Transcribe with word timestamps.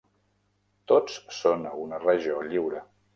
Tots 0.91 1.19
són 1.41 1.67
a 1.73 1.73
una 1.83 1.99
regió 2.07 2.39
lliure. 2.49 2.83